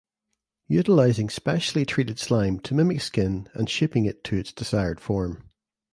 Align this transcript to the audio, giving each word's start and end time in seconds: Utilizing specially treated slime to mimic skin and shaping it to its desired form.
Utilizing 0.67 1.29
specially 1.29 1.85
treated 1.85 2.17
slime 2.17 2.59
to 2.61 2.73
mimic 2.73 3.01
skin 3.01 3.47
and 3.53 3.69
shaping 3.69 4.05
it 4.05 4.23
to 4.23 4.35
its 4.35 4.51
desired 4.51 4.99
form. 4.99 5.47